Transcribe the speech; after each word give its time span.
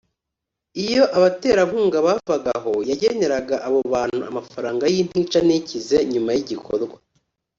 Iyo 0.85 1.03
abaterankunga 1.17 1.97
bavaga 2.07 2.49
aho 2.57 2.73
yageneraga 2.89 3.55
abo 3.67 3.79
bantu 3.93 4.21
amafaranga 4.29 4.83
y’intica 4.93 5.37
n’ikize 5.47 5.97
nyuma 6.13 6.29
y’igikorwa 6.35 6.97